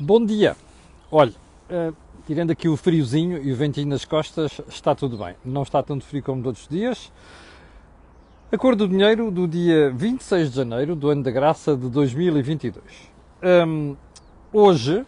[0.00, 0.56] Bom dia.
[1.10, 1.32] Olha,
[1.68, 1.92] uh,
[2.24, 5.34] tirando aqui o friozinho e o ventinho nas costas, está tudo bem.
[5.44, 7.12] Não está tanto frio como todos os dias.
[8.52, 12.84] A cor do dinheiro do dia 26 de janeiro do ano da graça de 2022.
[13.66, 13.96] Um,
[14.52, 15.04] hoje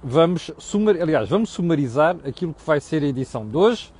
[0.00, 3.92] vamos, sumar, aliás, vamos sumarizar aquilo que vai ser a edição de hoje.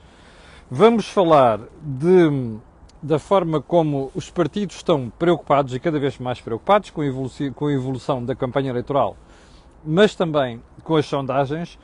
[0.70, 2.56] Vamos falar de,
[3.02, 7.66] da forma como os partidos estão preocupados e cada vez mais preocupados com a com
[7.66, 9.16] a evolução da campanha eleitoral
[9.84, 11.78] mas também com as sondagens,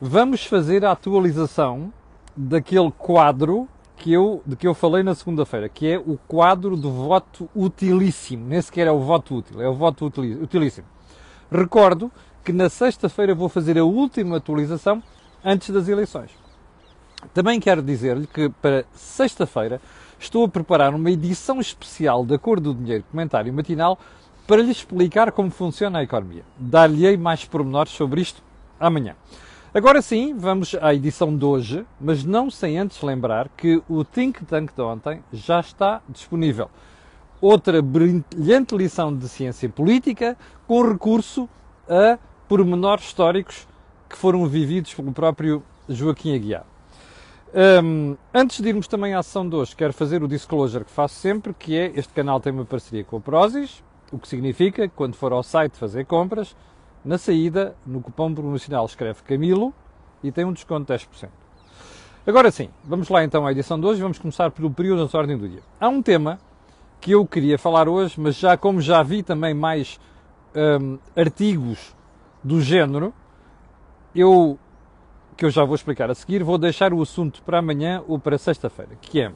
[0.00, 1.92] vamos fazer a atualização
[2.36, 6.90] daquele quadro que eu, de que eu falei na segunda-feira, que é o quadro do
[6.90, 8.46] voto utilíssimo.
[8.46, 10.86] Nem sequer é o voto útil, é o voto utilíssimo.
[11.50, 12.10] Recordo
[12.44, 15.02] que na sexta-feira vou fazer a última atualização
[15.44, 16.30] antes das eleições.
[17.34, 19.80] Também quero dizer-lhe que para sexta-feira
[20.18, 23.98] estou a preparar uma edição especial da Cor do Dinheiro Comentário Matinal
[24.48, 26.42] para lhe explicar como funciona a economia.
[26.58, 28.42] Dar-lhe-ei mais pormenores sobre isto
[28.80, 29.14] amanhã.
[29.74, 34.46] Agora sim, vamos à edição de hoje, mas não sem antes lembrar que o Think
[34.46, 36.70] Tank de ontem já está disponível.
[37.42, 40.34] Outra brilhante lição de ciência política
[40.66, 41.46] com recurso
[41.86, 43.68] a pormenores históricos
[44.08, 46.64] que foram vividos pelo próprio Joaquim Aguiar.
[47.84, 51.16] Um, antes de irmos também à sessão de hoje, quero fazer o disclosure que faço
[51.16, 54.94] sempre, que é este canal tem uma parceria com a Prozis, o que significa que
[54.94, 56.56] quando for ao site fazer compras,
[57.04, 59.72] na saída, no cupom promocional escreve Camilo
[60.22, 61.28] e tem um desconto de 10%.
[62.26, 65.38] Agora sim, vamos lá então à edição de hoje, vamos começar pelo período da ordem
[65.38, 65.62] do dia.
[65.80, 66.38] Há um tema
[67.00, 69.98] que eu queria falar hoje, mas já como já vi também mais
[70.54, 71.96] um, artigos
[72.42, 73.14] do género,
[74.14, 74.58] eu
[75.36, 78.36] que eu já vou explicar a seguir, vou deixar o assunto para amanhã ou para
[78.36, 79.32] sexta-feira, que é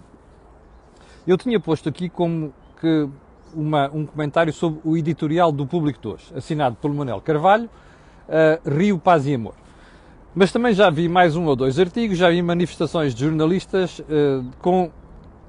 [1.24, 3.08] eu tinha posto aqui como que
[3.54, 7.68] uma, um comentário sobre o editorial do Público de hoje, assinado pelo Manuel Carvalho,
[8.28, 9.54] uh, Rio, Paz e Amor.
[10.34, 14.44] Mas também já vi mais um ou dois artigos, já vi manifestações de jornalistas uh,
[14.60, 14.90] com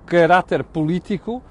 [0.05, 1.41] caráter político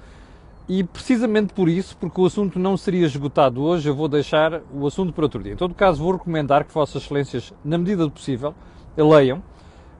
[0.69, 4.87] e precisamente por isso, porque o assunto não seria esgotado hoje, eu vou deixar o
[4.87, 5.53] assunto para outro dia.
[5.53, 8.53] Em todo caso, vou recomendar que Vossas Excelências, na medida do possível,
[8.95, 9.43] leiam,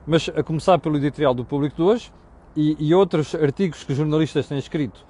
[0.06, 2.12] mas a começar pelo editorial do Público de hoje
[2.56, 5.04] e, e outros artigos que jornalistas têm escrito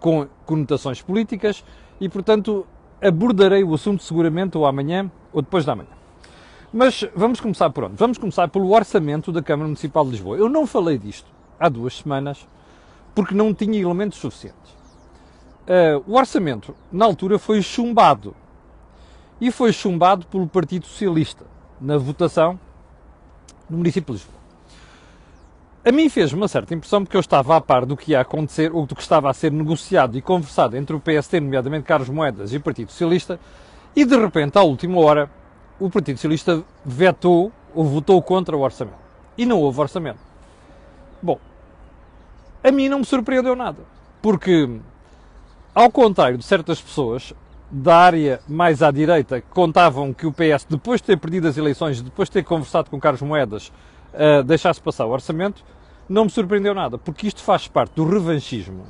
[0.00, 1.64] com conotações políticas
[2.00, 2.66] e, portanto,
[3.00, 5.90] abordarei o assunto seguramente ou amanhã ou depois da manhã.
[6.72, 7.96] Mas vamos começar por onde?
[7.96, 10.38] Vamos começar pelo orçamento da Câmara Municipal de Lisboa.
[10.38, 11.30] Eu não falei disto
[11.60, 12.46] há duas semanas
[13.14, 14.72] porque não tinha elementos suficientes.
[15.62, 18.34] Uh, o orçamento, na altura, foi chumbado.
[19.40, 21.44] E foi chumbado pelo Partido Socialista
[21.80, 22.58] na votação
[23.68, 24.41] no município de Lisboa.
[25.84, 28.72] A mim fez uma certa impressão porque eu estava a par do que ia acontecer
[28.72, 32.52] ou do que estava a ser negociado e conversado entre o PST, nomeadamente Carlos Moedas,
[32.52, 33.40] e o Partido Socialista,
[33.96, 35.28] e de repente, à última hora,
[35.80, 38.96] o Partido Socialista vetou ou votou contra o orçamento.
[39.36, 40.20] E não houve orçamento.
[41.20, 41.40] Bom,
[42.62, 43.80] a mim não me surpreendeu nada,
[44.20, 44.70] porque,
[45.74, 47.34] ao contrário de certas pessoas
[47.68, 51.56] da área mais à direita que contavam que o PS, depois de ter perdido as
[51.56, 53.72] eleições, depois de ter conversado com Carlos Moedas,
[54.14, 55.64] uh, deixasse passar o orçamento,
[56.08, 58.84] não me surpreendeu nada, porque isto faz parte do revanchismo.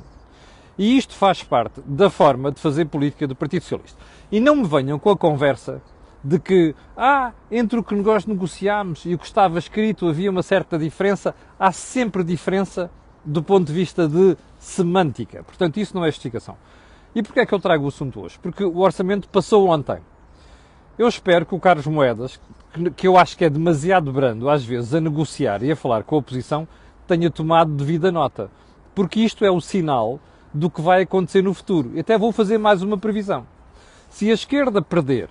[0.77, 3.97] E isto faz parte da forma de fazer política do Partido Socialista.
[4.31, 5.81] E não me venham com a conversa
[6.23, 10.41] de que, ah, entre o que nós negociámos e o que estava escrito havia uma
[10.41, 11.35] certa diferença.
[11.59, 12.89] Há sempre diferença
[13.23, 15.43] do ponto de vista de semântica.
[15.43, 16.57] Portanto, isso não é justificação.
[17.13, 18.39] E porquê é que eu trago o assunto hoje?
[18.41, 19.99] Porque o orçamento passou ontem.
[20.97, 22.39] Eu espero que o Carlos Moedas,
[22.95, 26.15] que eu acho que é demasiado brando, às vezes, a negociar e a falar com
[26.15, 26.67] a oposição,
[27.07, 28.51] tenha tomado devida nota.
[28.93, 30.19] Porque isto é o sinal
[30.53, 31.91] do que vai acontecer no futuro.
[31.95, 33.47] E até vou fazer mais uma previsão.
[34.07, 35.29] Se a esquerda perder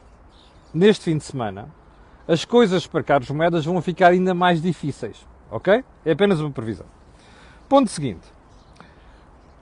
[0.75, 1.69] neste fim de semana,
[2.27, 5.25] as coisas para Carlos Moedas vão ficar ainda mais difíceis.
[5.49, 5.85] Ok?
[6.05, 6.87] É apenas uma previsão.
[7.69, 8.27] Ponto seguinte.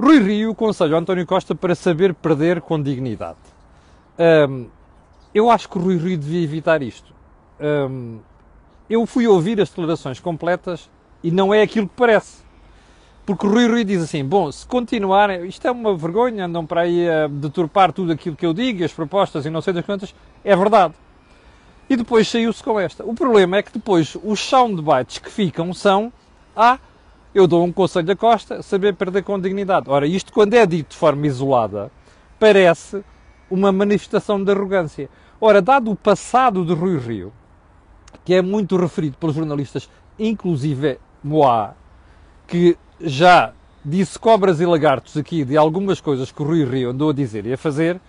[0.01, 3.39] Rui Rio conselho António Costa para saber perder com dignidade.
[4.49, 4.69] Um,
[5.35, 7.13] eu acho que o Rui Rio devia evitar isto.
[7.61, 8.19] Um,
[8.89, 10.91] eu fui ouvir as declarações completas
[11.23, 12.43] e não é aquilo que parece.
[13.25, 16.83] Porque o Rui Rui diz assim: bom, se continuarem, isto é uma vergonha, andam para
[16.83, 20.15] aí a deturpar tudo aquilo que eu digo, as propostas e não sei das quantas,
[20.45, 20.95] é verdade.
[21.89, 23.05] E depois saiu-se com esta.
[23.05, 26.13] O problema é que depois os soundbites que ficam são:
[26.57, 26.79] ah,
[27.33, 29.89] eu dou um conselho da Costa, saber perder com dignidade.
[29.89, 31.93] Ora, isto quando é dito de forma isolada,
[32.39, 33.05] parece
[33.51, 35.09] uma manifestação de arrogância.
[35.41, 37.33] Ora, dado o passado de Rui Rio,
[38.25, 39.89] que é muito referido pelos jornalistas,
[40.19, 41.75] inclusive Moá,
[42.47, 43.53] que já
[43.85, 47.47] disse cobras e lagartos aqui de algumas coisas que o Rui Rio andou a dizer
[47.47, 48.01] e a fazer,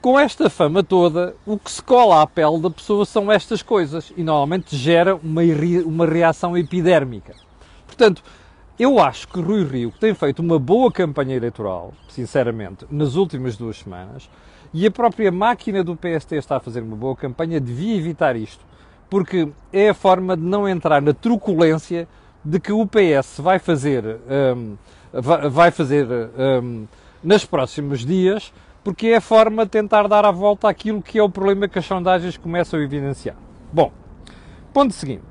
[0.00, 4.12] com esta fama toda, o que se cola à pele da pessoa são estas coisas
[4.16, 5.42] e normalmente gera uma,
[5.84, 7.34] uma reação epidérmica.
[7.86, 8.22] Portanto,
[8.78, 13.78] eu acho que Rui Rio tem feito uma boa campanha eleitoral, sinceramente, nas últimas duas
[13.78, 14.28] semanas,
[14.72, 18.64] e a própria máquina do PST está a fazer uma boa campanha, devia evitar isto,
[19.08, 22.06] porque é a forma de não entrar na truculência
[22.44, 24.18] de que o PS vai fazer,
[24.54, 24.76] um,
[25.50, 26.06] vai fazer
[26.62, 26.86] um,
[27.22, 28.52] nos próximos dias
[28.82, 31.78] porque é a forma de tentar dar a volta àquilo que é o problema que
[31.78, 33.36] as sondagens começam a evidenciar.
[33.72, 33.92] Bom,
[34.72, 35.22] ponto seguinte.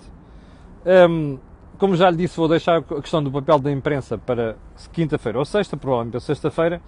[0.86, 1.40] Um,
[1.78, 4.56] como já lhe disse, vou deixar a questão do papel da imprensa para
[4.92, 6.82] quinta-feira ou sexta, provavelmente sexta-feira,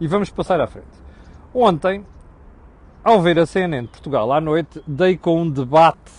[0.00, 1.03] e vamos passar à frente.
[1.54, 2.04] Ontem,
[3.04, 6.10] ao ver a CNN de Portugal à noite, dei com um debate,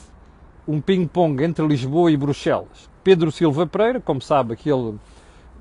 [0.66, 2.90] um ping-pong entre Lisboa e Bruxelas.
[3.04, 4.96] Pedro Silva Pereira, como sabe, aquele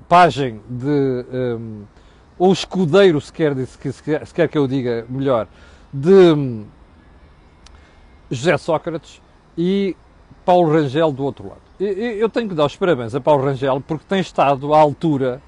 [0.07, 1.25] pajem de
[1.57, 1.83] um,
[2.39, 5.45] ou escudeiro, se quer, se, quer, se quer que eu diga melhor,
[5.91, 6.65] de hum,
[8.31, 9.21] José Sócrates
[9.57, 9.93] e
[10.45, 11.61] Paulo Rangel do outro lado.
[11.79, 15.41] Eu tenho que dar os parabéns a Paulo Rangel porque tem estado à altura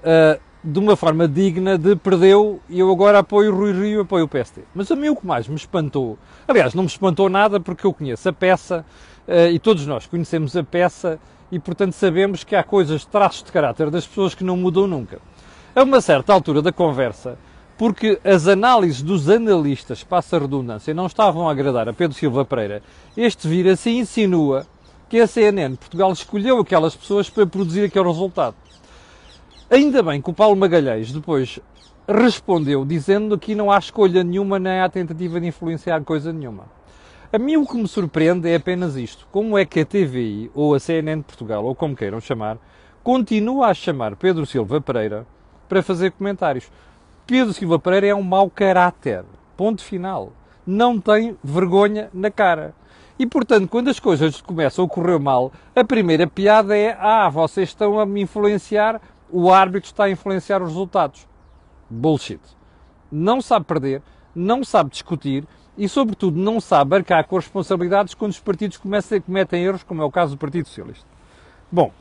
[0.00, 4.00] uh, de uma forma digna de perdeu e eu agora apoio o Rui Rio e
[4.00, 4.62] apoio o PST.
[4.74, 6.18] Mas a mim o que mais me espantou,
[6.48, 8.84] aliás, não me espantou nada porque eu conheço a peça
[9.28, 11.20] uh, e todos nós conhecemos a peça
[11.52, 15.20] e portanto sabemos que há coisas, traços de caráter das pessoas que não mudam nunca
[15.74, 17.36] a uma certa altura da conversa,
[17.76, 22.44] porque as análises dos analistas, passa a redundância, não estavam a agradar a Pedro Silva
[22.44, 22.80] Pereira,
[23.16, 24.66] este vira-se e insinua
[25.08, 28.54] que a CNN Portugal escolheu aquelas pessoas para produzir aquele resultado.
[29.70, 31.58] Ainda bem que o Paulo Magalhães depois
[32.06, 36.64] respondeu dizendo que não há escolha nenhuma nem há tentativa de influenciar coisa nenhuma.
[37.32, 39.26] A mim o que me surpreende é apenas isto.
[39.32, 42.58] Como é que a TVI, ou a CNN Portugal, ou como queiram chamar,
[43.02, 45.26] continua a chamar Pedro Silva Pereira
[45.66, 46.70] para fazer comentários.
[47.26, 49.24] Pedro Silva Pereira é um mau caráter.
[49.56, 50.32] Ponto final.
[50.66, 52.74] Não tem vergonha na cara.
[53.18, 57.68] E, portanto, quando as coisas começam a correr mal, a primeira piada é: ah, vocês
[57.68, 59.00] estão a me influenciar,
[59.30, 61.26] o árbitro está a influenciar os resultados.
[61.88, 62.40] Bullshit.
[63.10, 64.02] Não sabe perder,
[64.34, 65.44] não sabe discutir
[65.76, 70.02] e, sobretudo, não sabe arcar com as responsabilidades quando os partidos começam, cometem erros, como
[70.02, 71.06] é o caso do Partido Socialista.
[71.70, 71.92] Bom,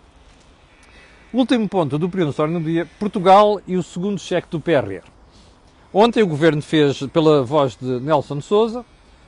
[1.34, 5.02] Último ponto do período histórico no dia, Portugal e o segundo cheque do PRR.
[5.92, 8.86] Ontem o Governo fez, pela voz de Nelson Sousa,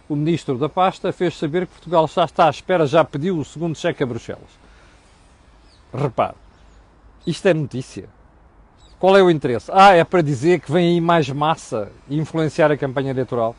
[0.07, 3.43] o Ministro da Pasta, fez saber que Portugal já está à espera, já pediu o
[3.43, 4.51] segundo cheque a Bruxelas.
[5.91, 6.35] Repare,
[7.25, 8.09] isto é notícia.
[8.99, 9.69] Qual é o interesse?
[9.73, 13.55] Ah, é para dizer que vem aí mais massa e influenciar a campanha eleitoral.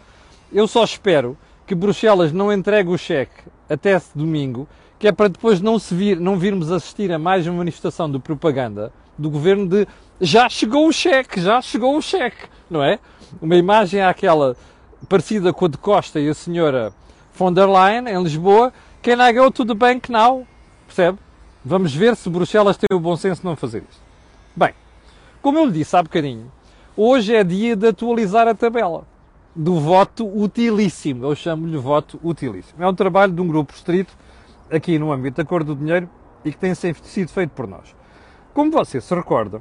[0.53, 1.37] Eu só espero
[1.67, 4.67] que Bruxelas não entregue o cheque até domingo
[4.99, 8.19] que é para depois não, se vir, não virmos assistir a mais uma manifestação de
[8.19, 9.87] propaganda do governo de
[10.21, 12.99] já chegou o cheque, já chegou o cheque, não é?
[13.41, 14.57] Uma imagem àquela
[15.09, 16.93] parecida com a de Costa e a senhora
[17.35, 18.73] von der Leyen em Lisboa,
[19.03, 20.47] can I go to the bank now?
[20.87, 21.19] Percebe?
[21.69, 24.01] Vamos ver se Bruxelas tem o bom senso de não fazer isto.
[24.55, 24.73] Bem,
[25.43, 26.49] como eu lhe disse há bocadinho,
[26.97, 29.05] hoje é dia de atualizar a tabela
[29.53, 31.27] do voto utilíssimo.
[31.27, 32.85] Eu chamo-lhe voto utilíssimo.
[32.85, 34.17] É um trabalho de um grupo restrito
[34.71, 36.09] aqui no âmbito da cor do dinheiro
[36.45, 37.97] e que tem sido feito por nós.
[38.55, 39.61] Como você se recorda,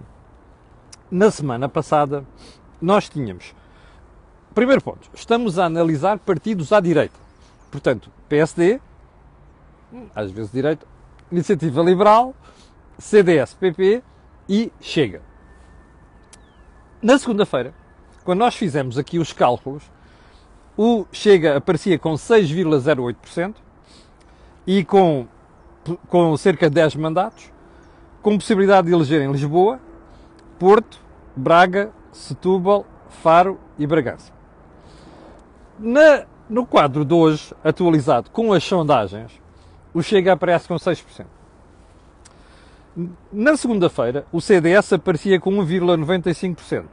[1.10, 2.24] na semana passada
[2.80, 3.56] nós tínhamos,
[4.54, 7.20] primeiro ponto, estamos a analisar partidos à direita.
[7.72, 8.80] Portanto, PSD,
[10.14, 10.86] às vezes direita,
[11.32, 12.36] Iniciativa Liberal,
[12.98, 14.04] CDS, PP
[14.48, 15.22] e Chega.
[17.02, 17.74] Na segunda-feira,
[18.24, 19.84] quando nós fizemos aqui os cálculos,
[20.78, 23.56] o Chega aparecia com 6,08%,
[24.68, 25.28] e com,
[26.08, 27.52] com cerca de 10 mandatos,
[28.22, 29.80] com possibilidade de eleger em Lisboa,
[30.58, 31.00] Porto,
[31.36, 34.32] Braga, Setúbal, Faro e Bragança.
[35.78, 39.32] Na, no quadro de hoje, atualizado com as sondagens,
[39.96, 41.26] o Chega aparece com 6%.
[43.32, 46.84] Na segunda-feira, o CDS aparecia com 1,95%.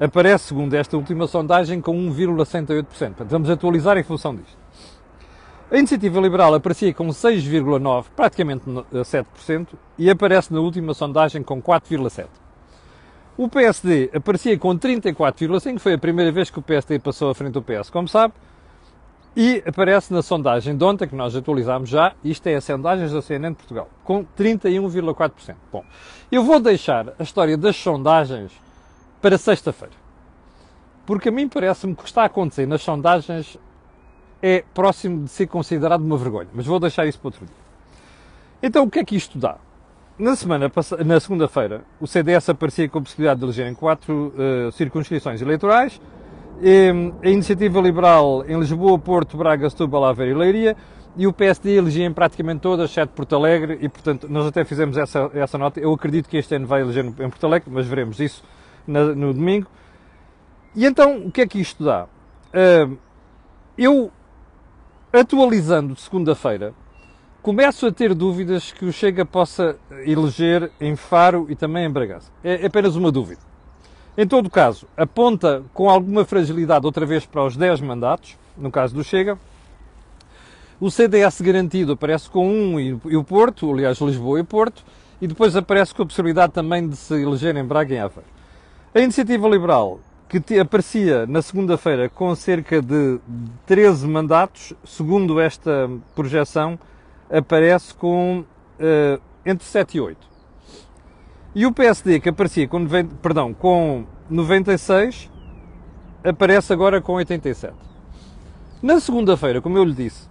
[0.00, 3.24] Aparece, segundo esta última sondagem, com 1,68%.
[3.26, 4.58] vamos atualizar em função disto.
[5.70, 12.26] A iniciativa liberal aparecia com 6,9%, praticamente 7%, e aparece na última sondagem com 4,7%.
[13.36, 17.52] O PSD aparecia com 34,5%, foi a primeira vez que o PSD passou à frente
[17.52, 18.34] do PS, como sabe,
[19.36, 23.22] e aparece na sondagem de ontem, que nós atualizámos já, isto é a sondagem da
[23.22, 25.54] CNN de Portugal, com 31,4%.
[25.72, 25.84] Bom,
[26.30, 28.52] eu vou deixar a história das sondagens
[29.20, 29.94] para sexta-feira.
[31.06, 33.56] Porque a mim parece-me que o que está a acontecer nas sondagens
[34.42, 36.48] é próximo de ser considerado uma vergonha.
[36.52, 37.54] Mas vou deixar isso para outro dia.
[38.62, 39.56] Então, o que é que isto dá?
[40.18, 40.70] Na semana
[41.04, 46.00] na segunda-feira, o CDS aparecia com a possibilidade de eleger em quatro uh, circunscrições eleitorais
[47.22, 50.76] a Iniciativa Liberal em Lisboa, Porto, Braga, Setúbal, Aveiro e Leiria
[51.16, 54.96] e o PSD elegia em praticamente todas, exceto Porto Alegre, e portanto nós até fizemos
[54.96, 55.80] essa, essa nota.
[55.80, 58.42] Eu acredito que este ano vai eleger em Porto Alegre, mas veremos isso
[58.86, 59.66] no, no domingo.
[60.74, 62.04] E então, o que é que isto dá?
[62.54, 62.96] Uh,
[63.76, 64.10] eu,
[65.12, 66.72] atualizando de segunda-feira,
[67.42, 72.30] começo a ter dúvidas que o Chega possa eleger em Faro e também em Bragança.
[72.44, 73.49] É apenas uma dúvida.
[74.18, 78.94] Em todo caso, aponta com alguma fragilidade outra vez para os 10 mandatos, no caso
[78.94, 79.38] do Chega.
[80.80, 84.82] O CDS garantido aparece com um e o Porto, aliás, Lisboa e Porto,
[85.20, 88.28] e depois aparece com a possibilidade também de se eleger em Braga e Aveiro.
[88.94, 93.20] A Iniciativa Liberal, que aparecia na segunda-feira com cerca de
[93.66, 96.78] 13 mandatos, segundo esta projeção,
[97.30, 100.29] aparece com uh, entre 7 e 8.
[101.54, 105.28] E o PSD, que aparecia com, 90, perdão, com 96,
[106.22, 107.74] aparece agora com 87.
[108.80, 110.28] Na segunda-feira, como eu lhe disse,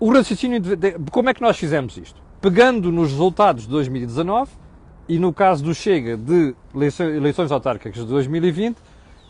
[0.00, 2.20] o raciocínio de, de, como é que nós fizemos isto?
[2.40, 4.50] Pegando nos resultados de 2019
[5.08, 8.78] e no caso do Chega de eleições, eleições autárquicas de 2020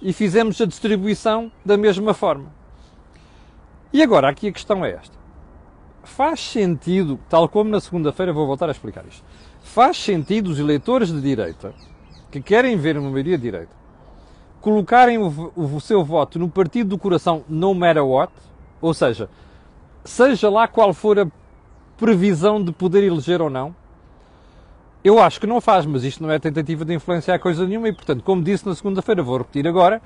[0.01, 2.47] e fizemos a distribuição da mesma forma.
[3.93, 5.19] E agora aqui a questão é esta.
[6.05, 9.25] Faz sentido, tal como na segunda-feira vou voltar a explicar isto,
[9.73, 11.73] faz sentido os eleitores de direita,
[12.31, 13.73] que querem ver uma maioria de direita,
[14.61, 18.33] colocarem o, o, seu voto no partido do coração no matter what,
[18.81, 19.31] ou seja,
[20.05, 21.27] seja lá qual for a
[21.97, 23.75] previsão de poder eleger ou não,
[25.05, 27.93] eu acho que não faz, mas isto não é tentativa de influenciar coisa nenhuma e,
[27.93, 30.03] portanto, como disse na segunda-feira, vou repetir agora,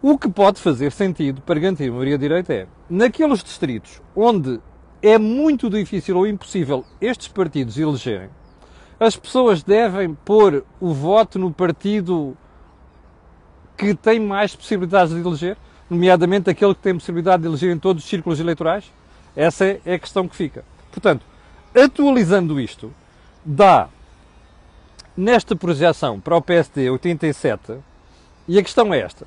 [0.00, 4.60] o que pode fazer sentido para garantir a maioria direita é, naqueles distritos onde
[5.02, 8.30] é muito difícil ou impossível estes partidos elegerem,
[8.98, 12.36] as pessoas devem pôr o voto no partido
[13.76, 15.56] que tem mais possibilidades de eleger,
[15.88, 18.92] nomeadamente aquele que tem possibilidade de eleger em todos os círculos eleitorais?
[19.36, 20.64] Essa é a questão que fica.
[20.90, 21.24] Portanto,
[21.72, 22.92] atualizando isto,
[23.44, 23.88] dá
[25.16, 27.74] nesta projeção para o PSD 87,
[28.48, 29.26] e a questão é esta: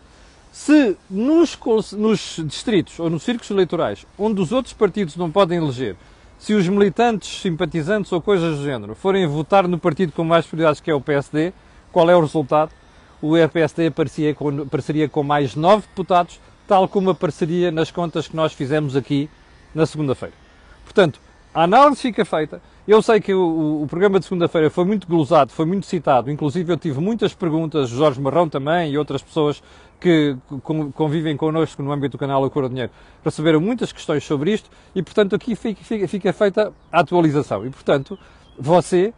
[0.51, 1.57] se nos,
[1.93, 5.95] nos distritos ou nos círculos eleitorais onde os outros partidos não podem eleger,
[6.37, 10.81] se os militantes, simpatizantes ou coisas do género forem votar no partido com mais prioridades
[10.81, 11.53] que é o PSD,
[11.91, 12.71] qual é o resultado?
[13.21, 18.35] O PSD aparecia com, apareceria com mais nove deputados, tal como apareceria nas contas que
[18.35, 19.29] nós fizemos aqui
[19.73, 20.33] na segunda-feira.
[20.83, 21.19] Portanto,
[21.53, 22.61] a análise fica feita.
[22.87, 26.73] Eu sei que o, o programa de segunda-feira foi muito glosado, foi muito citado, inclusive
[26.73, 29.61] eu tive muitas perguntas, Jorge Marrão também e outras pessoas
[30.01, 30.35] que
[30.95, 32.91] convivem connosco no âmbito do canal A Cor do Dinheiro
[33.23, 37.65] receberam muitas questões sobre isto e, portanto, aqui fica, fica, fica feita a atualização.
[37.67, 38.17] E, portanto,
[38.57, 39.13] você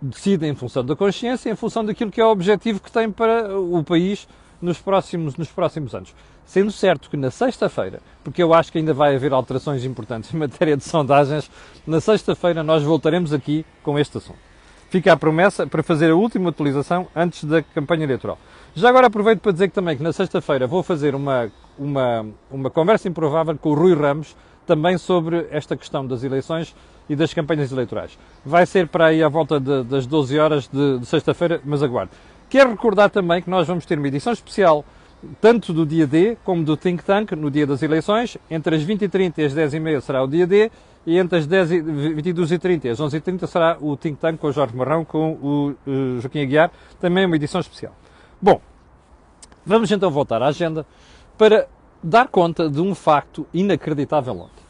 [0.00, 3.58] decide em função da consciência, em função daquilo que é o objetivo que tem para
[3.58, 4.28] o país
[4.60, 6.14] nos próximos, nos próximos anos.
[6.44, 10.36] Sendo certo que na sexta-feira, porque eu acho que ainda vai haver alterações importantes em
[10.36, 11.50] matéria de sondagens,
[11.86, 14.51] na sexta-feira nós voltaremos aqui com este assunto.
[14.92, 18.38] Fica a promessa para fazer a última atualização antes da campanha eleitoral.
[18.74, 22.68] Já agora aproveito para dizer que também que na sexta-feira vou fazer uma, uma, uma
[22.68, 26.76] conversa improvável com o Rui Ramos, também sobre esta questão das eleições
[27.08, 28.18] e das campanhas eleitorais.
[28.44, 32.12] Vai ser para aí à volta de, das 12 horas de, de sexta-feira, mas aguardo.
[32.50, 34.84] Quero recordar também que nós vamos ter uma edição especial,
[35.40, 38.36] tanto do dia D como do Think Tank, no dia das eleições.
[38.50, 40.70] Entre as 20h30 e as 10h30 será o dia D,
[41.06, 44.52] e entre as 10 e 22h30 e as 11h30 será o Think Tank com o
[44.52, 47.94] Jorge Marrão, com o uh, Joaquim Aguiar, também uma edição especial.
[48.40, 48.60] Bom,
[49.66, 50.86] vamos então voltar à agenda
[51.36, 51.68] para
[52.02, 54.62] dar conta de um facto inacreditável ontem.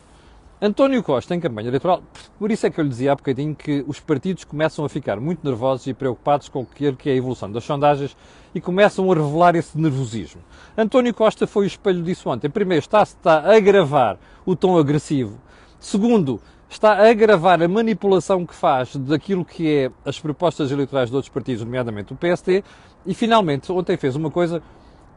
[0.64, 2.04] António Costa, em campanha eleitoral,
[2.38, 5.18] por isso é que eu lhe dizia há bocadinho que os partidos começam a ficar
[5.18, 8.16] muito nervosos e preocupados com o que é a evolução das sondagens
[8.54, 10.40] e começam a revelar esse nervosismo.
[10.78, 12.48] António Costa foi o espelho disso ontem.
[12.48, 15.36] Primeiro, está, está a agravar o tom agressivo.
[15.82, 21.16] Segundo, está a agravar a manipulação que faz daquilo que é as propostas eleitorais de
[21.16, 22.62] outros partidos, nomeadamente o PST.
[23.04, 24.62] E finalmente, ontem fez uma coisa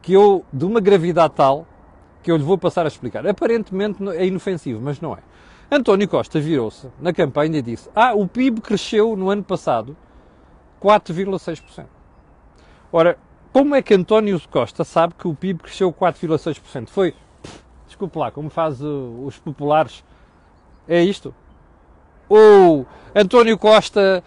[0.02, 1.64] que eu, de uma gravidade tal,
[2.20, 3.24] que eu lhe vou passar a explicar.
[3.28, 5.18] Aparentemente é inofensivo, mas não é.
[5.70, 9.96] António Costa virou-se na campanha e disse: Ah, o PIB cresceu no ano passado
[10.82, 11.86] 4,6%.
[12.92, 13.16] Ora,
[13.52, 16.88] como é que António Costa sabe que o PIB cresceu 4,6%?
[16.88, 17.14] Foi,
[17.86, 20.04] desculpe lá, como faz os populares,
[20.88, 21.34] é isto?
[22.28, 24.22] Ou António Costa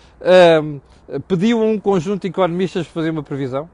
[0.61, 0.79] um,
[1.27, 3.69] pediu a um conjunto de economistas para fazer uma previsão?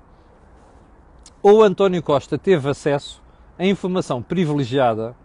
[1.42, 3.22] Ou António Costa teve acesso
[3.58, 5.16] a informação privilegiada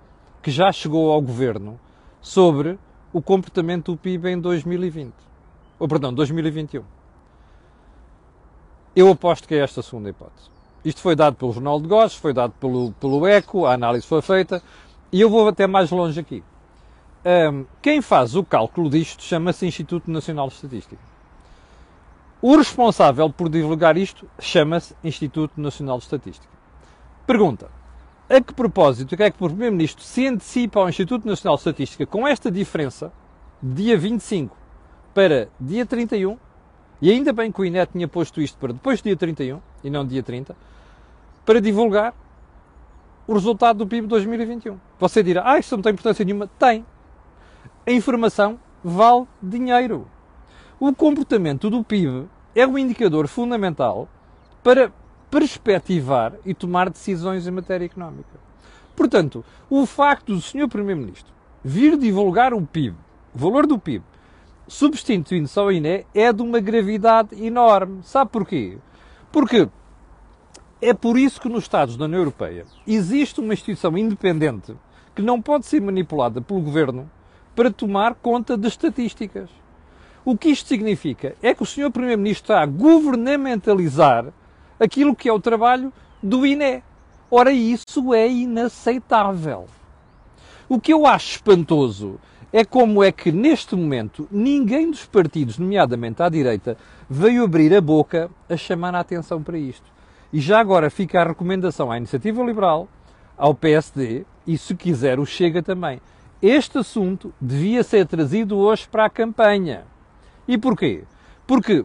[0.42, 1.78] que já chegou ao governo
[2.20, 2.78] sobre
[3.12, 5.12] o comportamento do PIB em 2020.
[5.78, 6.82] Ou, perdão, 2021.
[8.94, 10.50] Eu aposto que é esta a segunda hipótese.
[10.84, 14.22] Isto foi dado pelo Jornal de Negócios, foi dado pelo, pelo ECO, a análise foi
[14.22, 14.62] feita,
[15.12, 16.42] e eu vou até mais longe aqui.
[17.24, 20.96] Um, quem faz o cálculo disto chama-se Instituto Nacional de Estatística.
[22.40, 26.52] O responsável por divulgar isto chama-se Instituto Nacional de Estatística.
[27.26, 27.70] Pergunta:
[28.28, 32.26] a que propósito é que o Primeiro-Ministro se antecipa ao Instituto Nacional de Estatística com
[32.26, 33.12] esta diferença,
[33.62, 34.56] dia 25
[35.12, 36.38] para dia 31,
[37.02, 39.90] e ainda bem que o INET tinha posto isto para depois do dia 31 e
[39.90, 40.56] não dia 30,
[41.44, 42.14] para divulgar
[43.26, 44.78] o resultado do PIB 2021.
[44.98, 46.46] Você dirá, ah, isso não tem importância nenhuma.
[46.58, 46.84] Tem.
[47.86, 50.06] A informação vale dinheiro.
[50.78, 54.06] O comportamento do PIB é um indicador fundamental
[54.62, 54.92] para
[55.30, 58.38] perspectivar e tomar decisões em matéria económica.
[58.94, 60.68] Portanto, o facto do Sr.
[60.68, 61.32] Primeiro-Ministro
[61.64, 62.96] vir divulgar o PIB,
[63.34, 64.04] o valor do PIB,
[64.68, 68.02] substituindo só o INE, é de uma gravidade enorme.
[68.02, 68.76] Sabe porquê?
[69.32, 69.68] Porque
[70.82, 74.76] é por isso que nos Estados da União Europeia existe uma instituição independente
[75.14, 77.10] que não pode ser manipulada pelo governo
[77.54, 79.48] para tomar conta de estatísticas.
[80.24, 81.90] O que isto significa é que o Sr.
[81.90, 84.26] Primeiro-Ministro está a governamentalizar
[84.78, 85.92] aquilo que é o trabalho
[86.22, 86.82] do INE.
[87.30, 89.66] Ora, isso é inaceitável.
[90.68, 92.20] O que eu acho espantoso
[92.52, 96.76] é como é que neste momento ninguém dos partidos, nomeadamente à direita,
[97.08, 99.90] veio abrir a boca a chamar a atenção para isto.
[100.32, 102.88] E já agora fica a recomendação à Iniciativa Liberal,
[103.36, 106.00] ao PSD e, se quiser, o Chega também.
[106.42, 109.84] Este assunto devia ser trazido hoje para a campanha.
[110.48, 111.04] E porquê?
[111.46, 111.84] Porque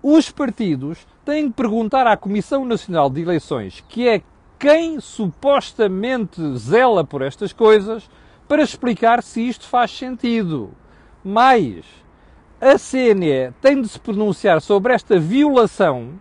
[0.00, 4.22] os partidos têm que perguntar à Comissão Nacional de Eleições, que é
[4.56, 8.08] quem supostamente zela por estas coisas,
[8.46, 10.70] para explicar se isto faz sentido.
[11.24, 11.84] Mais,
[12.60, 16.12] a CNE tem de se pronunciar sobre esta violação,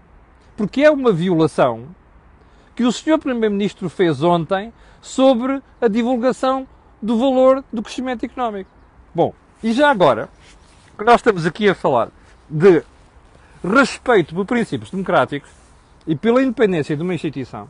[0.56, 1.86] porque é uma violação,
[2.76, 3.20] que o Sr.
[3.20, 6.68] Primeiro-Ministro fez ontem sobre a divulgação
[7.02, 8.70] do valor do crescimento económico.
[9.14, 9.34] Bom,
[9.64, 10.30] e já agora,
[10.98, 12.10] nós estamos aqui a falar
[12.50, 12.84] de
[13.64, 15.50] respeito por princípios democráticos
[16.06, 17.68] e pela independência de uma instituição,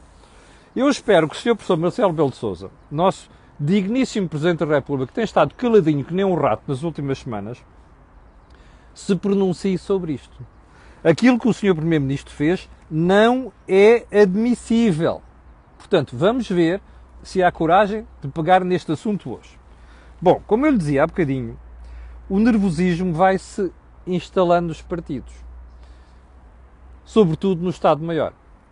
[0.76, 1.56] eu espero que o Sr.
[1.56, 6.14] Professor Marcelo Belo de Souza, nosso digníssimo Presidente da República, que tem estado caladinho que
[6.14, 7.58] nem um rato nas últimas semanas,
[8.94, 10.46] se pronuncie sobre isto.
[11.04, 11.76] Aquilo que o Sr.
[11.76, 15.22] Primeiro-Ministro fez não é admissível.
[15.78, 16.82] Portanto, vamos ver
[17.28, 19.60] se há coragem de pegar neste assunto hoje.
[20.22, 21.60] Bom, como eu lhe dizia há bocadinho,
[22.30, 23.70] o nervosismo vai se
[24.06, 25.34] instalando nos partidos,
[27.04, 28.32] sobretudo no Estado-Maior.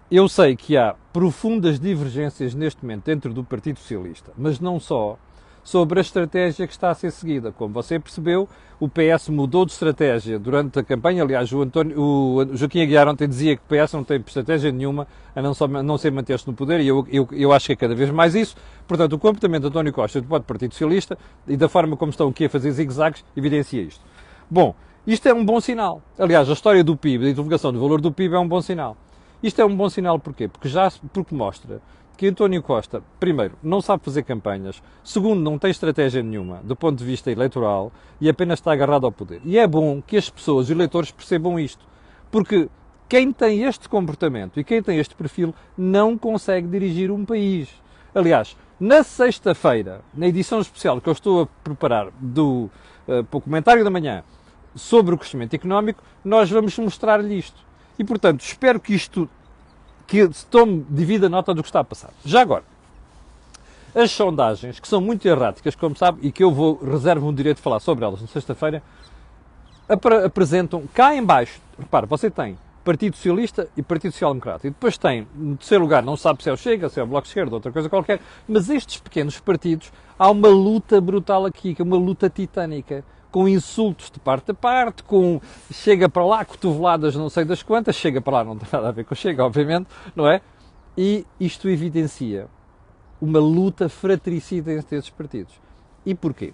[0.10, 5.18] Eu sei que há profundas divergências neste momento dentro do Partido Socialista, mas não só,
[5.66, 7.52] sobre a estratégia que está a ser seguida.
[7.52, 8.48] Como você percebeu,
[8.80, 11.24] o PS mudou de estratégia durante a campanha.
[11.24, 15.08] Aliás, o, António, o Joaquim Aguiar ontem dizia que o PS não tem estratégia nenhuma
[15.36, 17.76] a não, só, não ser manter-se no poder, e eu, eu, eu acho que é
[17.76, 18.56] cada vez mais isso.
[18.88, 22.46] Portanto, o comportamento de António Costa do Partido Socialista e da forma como estão aqui
[22.46, 24.02] a fazer zigue-zagues evidencia isto.
[24.50, 24.76] Bom,
[25.08, 26.00] isto é um bom sinal.
[26.18, 28.96] Aliás, a história do PIB, da divulgação do valor do PIB é um bom sinal.
[29.42, 30.48] Isto é um bom sinal porquê?
[30.48, 31.82] Porque já porque mostra
[32.16, 36.98] que António Costa, primeiro, não sabe fazer campanhas, segundo, não tem estratégia nenhuma do ponto
[36.98, 39.42] de vista eleitoral e apenas está agarrado ao poder.
[39.44, 41.86] E é bom que as pessoas, os eleitores, percebam isto,
[42.32, 42.70] porque
[43.08, 47.70] quem tem este comportamento e quem tem este perfil não consegue dirigir um país.
[48.14, 52.70] Aliás, na sexta-feira, na edição especial que eu estou a preparar do
[53.08, 54.24] uh, comentário da manhã
[54.74, 57.64] sobre o crescimento económico, nós vamos mostrar-lhe isto.
[57.98, 59.30] E, portanto, espero que isto,
[60.08, 62.12] que tome devida nota do que está a passar.
[62.24, 62.64] Já agora,
[63.94, 67.58] as sondagens, que são muito erráticas, como sabe, e que eu vou, reservo o direito
[67.58, 68.84] de falar sobre elas na sexta-feira,
[70.26, 74.68] apresentam cá em baixo, repara, você tem Partido Socialista e Partido Social Democrata.
[74.68, 77.08] E depois tem, no terceiro lugar, não sabe se é o Chega, se é o
[77.08, 81.76] Bloco de Esquerda, outra coisa qualquer, mas estes pequenos partidos, há uma luta brutal aqui,
[81.80, 83.04] é uma luta titânica
[83.36, 87.94] com insultos de parte a parte, com chega para lá, cotoveladas não sei das quantas,
[87.98, 90.40] chega para lá, não tem nada a ver com chega, obviamente, não é?
[90.98, 92.48] E isto evidencia
[93.20, 95.54] uma luta fratricida entre esses partidos.
[96.06, 96.54] E porquê?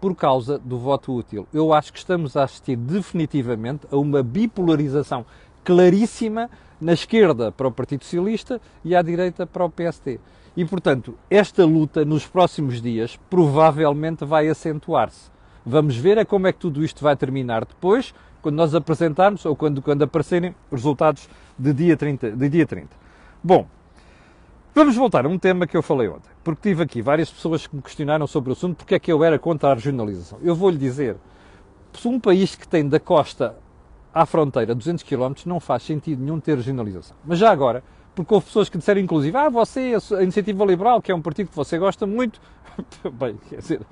[0.00, 1.48] Por causa do voto útil.
[1.52, 5.26] Eu acho que estamos a assistir definitivamente a uma bipolarização
[5.64, 6.48] claríssima
[6.80, 10.20] na esquerda para o Partido Socialista e à direita para o PST.
[10.56, 15.36] E, portanto, esta luta nos próximos dias provavelmente vai acentuar-se.
[15.70, 19.54] Vamos ver é como é que tudo isto vai terminar depois, quando nós apresentarmos ou
[19.54, 21.28] quando, quando aparecerem os resultados
[21.58, 22.88] de dia, 30, de dia 30.
[23.44, 23.66] Bom,
[24.74, 27.76] vamos voltar a um tema que eu falei ontem, porque tive aqui várias pessoas que
[27.76, 30.38] me questionaram sobre o assunto, porque é que eu era contra a regionalização.
[30.42, 31.16] Eu vou-lhe dizer,
[32.02, 33.54] um país que tem da costa
[34.14, 37.14] à fronteira 200 km não faz sentido nenhum ter regionalização.
[37.26, 41.12] Mas já agora, porque houve pessoas que disseram, inclusive, ah, você, a Iniciativa Liberal, que
[41.12, 42.40] é um partido que você gosta muito,
[43.12, 43.82] bem, quer dizer,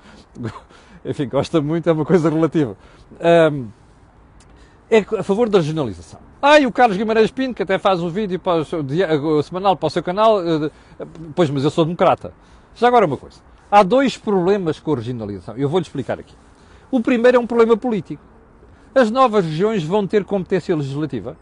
[1.07, 2.77] enfim, gosta muito é uma coisa relativa,
[3.51, 3.67] um,
[4.89, 6.19] é a favor da regionalização.
[6.41, 9.75] Ah, e o Carlos Guimarães Pinto, que até faz um vídeo para o, o semanal
[9.75, 10.71] para o seu canal, uh,
[11.35, 12.31] pois, mas eu sou democrata.
[12.75, 13.39] Já agora uma coisa.
[13.71, 15.57] Há dois problemas com a regionalização.
[15.57, 16.35] Eu vou-lhe explicar aqui.
[16.89, 18.21] O primeiro é um problema político.
[18.95, 21.35] As novas regiões vão ter competência legislativa?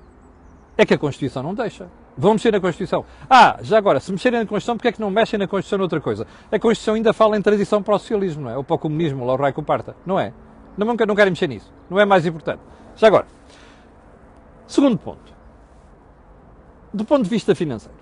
[0.77, 1.87] É que a Constituição não deixa.
[2.17, 3.05] Vão mexer na Constituição.
[3.29, 5.99] Ah, já agora, se mexerem na Constituição, porque é que não mexem na Constituição noutra
[5.99, 6.25] coisa?
[6.49, 8.57] A Constituição ainda fala em transição para o socialismo, não é?
[8.57, 9.95] Ou para o comunismo, lá o Raio parta.
[10.05, 10.31] Não é?
[10.77, 11.73] Não, não querem mexer nisso.
[11.89, 12.61] Não é mais importante.
[12.95, 13.27] Já agora,
[14.65, 15.35] segundo ponto.
[16.93, 17.97] Do ponto de vista financeiro.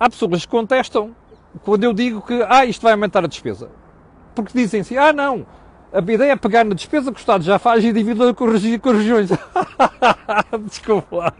[0.00, 1.14] Há pessoas que contestam
[1.62, 3.70] quando eu digo que ah, isto vai aumentar a despesa.
[4.34, 5.46] Porque dizem assim, ah não,
[5.92, 8.92] a ideia é pegar na despesa que o Estado já faz e dividir com, com
[8.92, 9.30] regiões.
[10.64, 11.32] Desculpa lá.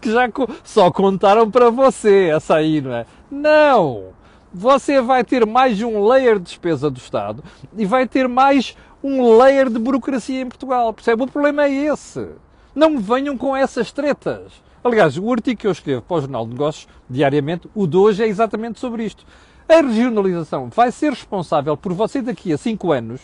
[0.00, 0.28] Que já
[0.64, 3.06] só contaram para você essa aí, não é?
[3.30, 4.12] Não!
[4.52, 7.42] Você vai ter mais um layer de despesa do Estado
[7.76, 10.92] e vai ter mais um layer de burocracia em Portugal.
[10.92, 11.22] Percebe?
[11.22, 12.28] O problema é esse.
[12.74, 14.52] Não venham com essas tretas.
[14.84, 18.24] Aliás, o artigo que eu escrevo para o Jornal de Negócios, diariamente, o de hoje
[18.24, 19.24] é exatamente sobre isto.
[19.68, 23.20] A regionalização vai ser responsável por você daqui a 5 anos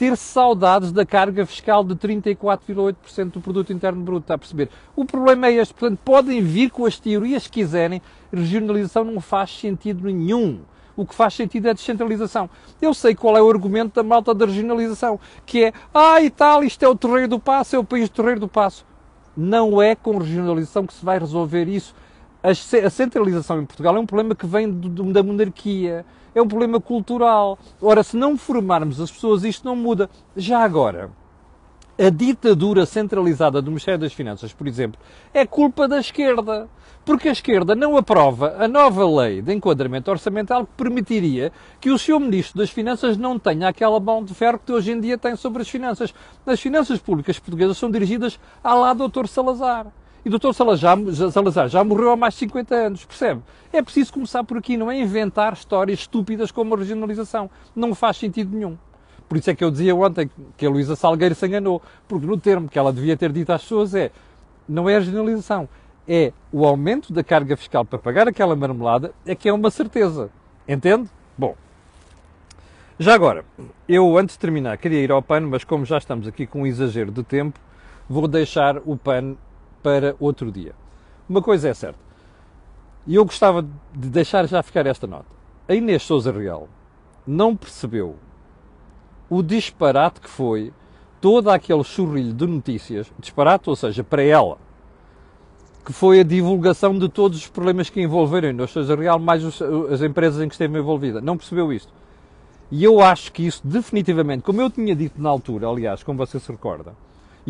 [0.00, 4.70] ter saudades da carga fiscal de 34,8% do produto interno bruto, está a perceber?
[4.96, 8.00] O problema é este, portanto, podem vir com as teorias que quiserem,
[8.32, 10.60] regionalização não faz sentido nenhum.
[10.96, 12.48] O que faz sentido é a descentralização.
[12.80, 16.64] Eu sei qual é o argumento da malta da regionalização, que é, ah, e tal,
[16.64, 18.86] isto é o terreiro do passo, é o país do terreiro do passo.
[19.36, 21.94] Não é com regionalização que se vai resolver isso.
[22.42, 24.80] A centralização em Portugal é um problema que vem
[25.12, 27.58] da monarquia é um problema cultural.
[27.80, 30.08] Ora, se não formarmos as pessoas, isto não muda.
[30.36, 31.10] Já agora,
[31.98, 34.98] a ditadura centralizada do Ministério das Finanças, por exemplo,
[35.34, 36.68] é culpa da esquerda.
[37.04, 41.98] Porque a esquerda não aprova a nova lei de enquadramento orçamental que permitiria que o
[41.98, 45.34] seu Ministro das Finanças não tenha aquela mão de ferro que hoje em dia tem
[45.34, 46.14] sobre as finanças.
[46.46, 49.26] As finanças públicas portuguesas são dirigidas à lá Dr.
[49.26, 49.86] Salazar.
[50.24, 50.52] E o.
[50.52, 50.98] Salazar,
[51.32, 53.40] Salazar já morreu há mais de 50 anos, percebe?
[53.72, 57.50] É preciso começar por aqui, não é inventar histórias estúpidas como a regionalização.
[57.74, 58.76] Não faz sentido nenhum.
[59.28, 62.36] Por isso é que eu dizia ontem que a Luísa Salgueiro se enganou, porque no
[62.36, 64.10] termo que ela devia ter dito às pessoas é
[64.68, 65.68] não é a regionalização,
[66.06, 70.30] é o aumento da carga fiscal para pagar aquela marmelada, é que é uma certeza.
[70.68, 71.08] Entende?
[71.38, 71.54] Bom.
[72.98, 73.44] Já agora,
[73.88, 76.66] eu antes de terminar queria ir ao pano, mas como já estamos aqui com um
[76.66, 77.58] exagero de tempo,
[78.08, 79.38] vou deixar o pano
[79.82, 80.74] para outro dia.
[81.28, 81.98] Uma coisa é certa,
[83.06, 85.26] e eu gostava de deixar já ficar esta nota.
[85.68, 86.68] A Inês Souza Real
[87.26, 88.16] não percebeu
[89.28, 90.72] o disparate que foi
[91.20, 94.58] todo aquele churrilho de notícias, disparate, ou seja, para ela,
[95.84, 99.44] que foi a divulgação de todos os problemas que envolveram a Inês Souza Real, mais
[99.44, 101.20] os, as empresas em que esteve envolvida.
[101.20, 101.92] Não percebeu isto.
[102.70, 106.38] E eu acho que isso definitivamente, como eu tinha dito na altura, aliás, como você
[106.38, 106.94] se recorda,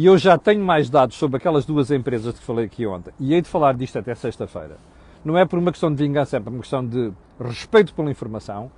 [0.00, 3.34] e eu já tenho mais dados sobre aquelas duas empresas que falei aqui ontem, e
[3.34, 4.78] hei de falar disto até sexta-feira.
[5.22, 8.72] Não é por uma questão de vingança, é por uma questão de respeito pela informação.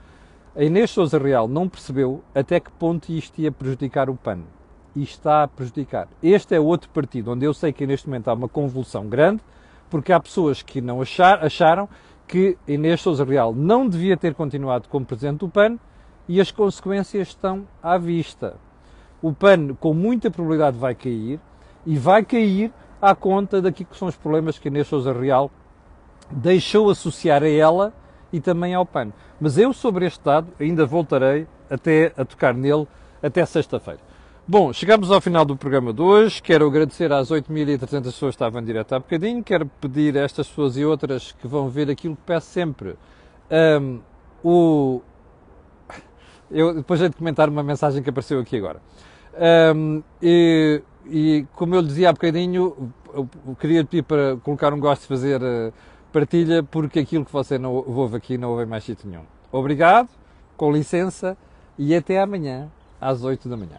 [0.56, 4.40] A Inês Souza Real não percebeu até que ponto isto ia prejudicar o PAN.
[4.96, 6.08] E está a prejudicar.
[6.20, 9.42] Este é outro partido onde eu sei que neste momento há uma convulsão grande,
[9.88, 11.88] porque há pessoas que não achar, acharam
[12.26, 15.78] que Inês Souza Real não devia ter continuado como presidente do PAN
[16.28, 18.56] e as consequências estão à vista
[19.22, 21.40] o PAN com muita probabilidade vai cair
[21.86, 25.50] e vai cair à conta daquilo que são os problemas que a Inês Real
[26.30, 27.92] deixou associar a ela
[28.32, 29.12] e também ao PAN.
[29.40, 32.86] Mas eu sobre este dado ainda voltarei até a tocar nele
[33.22, 34.00] até sexta-feira.
[34.46, 36.42] Bom, chegamos ao final do programa de hoje.
[36.42, 39.42] Quero agradecer às 8.300 pessoas que estavam em direto há bocadinho.
[39.42, 42.96] Quero pedir a estas pessoas e outras que vão ver aquilo que peço sempre.
[43.80, 44.00] Um,
[44.42, 45.00] o...
[46.50, 48.82] Eu depois de comentar uma mensagem que apareceu aqui agora.
[49.34, 52.92] Um, e, e, como eu dizia há bocadinho,
[53.58, 55.72] queria pedir para colocar um gosto de fazer uh,
[56.12, 59.24] partilha, porque aquilo que você não ouve aqui não ouve mais sítio nenhum.
[59.50, 60.08] Obrigado,
[60.56, 61.36] com licença
[61.78, 63.78] e até amanhã às 8 da manhã.